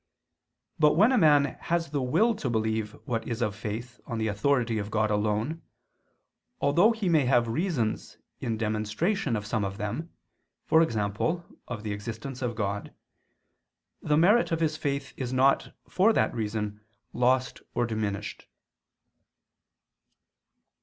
[0.79, 4.29] But when a man has the will to believe what is of faith on the
[4.29, 5.61] authority of God alone,
[6.59, 10.09] although he may have reasons in demonstration of some of them,
[10.73, 10.97] e.g.
[11.67, 12.95] of the existence of God,
[14.01, 16.81] the merit of his faith is not, for that reason,
[17.13, 18.47] lost or diminished.